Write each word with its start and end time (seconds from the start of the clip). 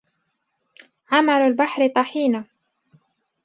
عمل 1.11 1.29
البحر 1.31 1.87
طحينة 1.87 2.45